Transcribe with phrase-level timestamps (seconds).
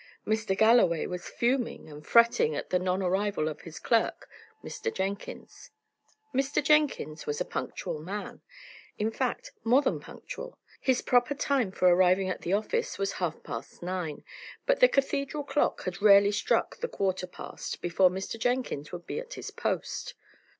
[0.25, 0.57] Mr.
[0.57, 4.27] Galloway was fuming and fretting at the non arrival of his clerk,
[4.63, 4.91] Mr.
[4.91, 5.69] Jenkins.
[6.33, 6.63] Mr.
[6.63, 8.41] Jenkins was a punctual man;
[8.97, 13.43] in fact, more than punctual: his proper time for arriving at the office was half
[13.43, 14.23] past nine;
[14.65, 18.39] but the cathedral clock had rarely struck the quarter past before Mr.
[18.39, 20.15] Jenkins would be at his post.